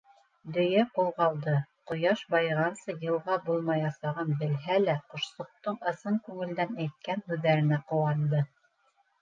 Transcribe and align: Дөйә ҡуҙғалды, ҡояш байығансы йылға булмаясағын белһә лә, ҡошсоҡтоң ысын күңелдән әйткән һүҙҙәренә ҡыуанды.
Дөйә 0.53 0.83
ҡуҙғалды, 0.93 1.51
ҡояш 1.91 2.23
байығансы 2.35 2.95
йылға 3.07 3.37
булмаясағын 3.49 4.33
белһә 4.41 4.79
лә, 4.87 4.97
ҡошсоҡтоң 5.13 5.79
ысын 5.93 6.19
күңелдән 6.31 6.75
әйткән 6.87 7.23
һүҙҙәренә 7.29 7.81
ҡыуанды. 7.93 8.43